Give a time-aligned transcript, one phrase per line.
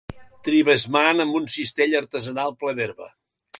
[0.47, 3.15] Tribesman amb un cistell artesanal ple d'herba